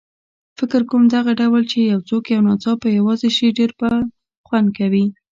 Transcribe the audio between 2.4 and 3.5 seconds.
ناڅاپه یوازې شي